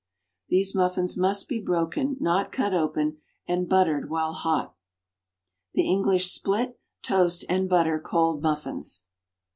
[0.49, 3.17] These muffins must be broken, not cut open,
[3.47, 4.73] and buttered while hot.
[5.75, 9.03] The English split, toast and butter cold muffins.